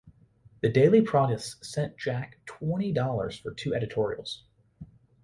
[0.61, 4.43] The Daily Proteus sent Jack twenty dollars for two editorials.